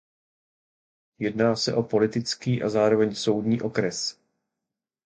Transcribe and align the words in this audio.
Jedná 1.19 1.55
se 1.55 1.73
o 1.73 1.83
politický 1.83 2.63
a 2.63 2.69
zároveň 2.69 3.15
soudní 3.15 3.61
okres. 3.61 4.19